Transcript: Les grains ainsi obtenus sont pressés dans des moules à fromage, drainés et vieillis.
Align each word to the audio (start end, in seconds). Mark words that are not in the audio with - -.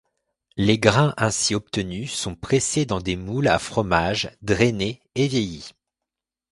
Les 0.57 0.79
grains 0.79 1.13
ainsi 1.17 1.53
obtenus 1.53 2.11
sont 2.11 2.33
pressés 2.33 2.87
dans 2.87 3.01
des 3.01 3.15
moules 3.15 3.47
à 3.47 3.59
fromage, 3.59 4.35
drainés 4.41 4.99
et 5.13 5.27
vieillis. 5.27 5.73